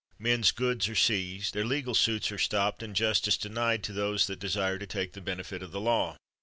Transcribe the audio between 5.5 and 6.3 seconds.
of the law.